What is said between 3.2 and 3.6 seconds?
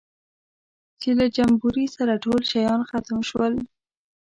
شول.